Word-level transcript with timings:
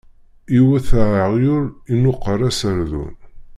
Iwwet 0.57 0.89
aɣyul, 1.03 1.65
inuqeṛ 1.93 2.39
aserdun. 2.49 3.15